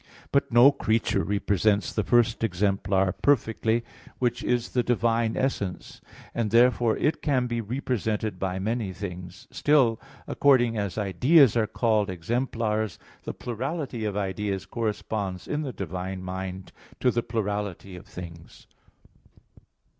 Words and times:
But 0.31 0.51
no 0.51 0.71
creature 0.71 1.23
represents 1.23 1.93
the 1.93 2.03
first 2.03 2.43
exemplar 2.43 3.11
perfectly, 3.11 3.83
which 4.17 4.43
is 4.43 4.69
the 4.69 4.81
divine 4.81 5.37
essence; 5.37 6.01
and, 6.33 6.49
therefore, 6.49 6.97
it 6.97 7.21
can 7.21 7.45
be 7.45 7.61
represented 7.61 8.39
by 8.39 8.57
many 8.57 8.93
things. 8.93 9.47
Still, 9.51 10.01
according 10.25 10.75
as 10.75 10.97
ideas 10.97 11.55
are 11.55 11.67
called 11.67 12.09
exemplars, 12.09 12.97
the 13.25 13.33
plurality 13.35 14.03
of 14.03 14.17
ideas 14.17 14.65
corresponds 14.65 15.47
in 15.47 15.61
the 15.61 15.71
divine 15.71 16.23
mind 16.23 16.71
to 16.99 17.11
the 17.11 17.21
plurality 17.21 17.95
of 17.95 18.07
things. 18.07 18.65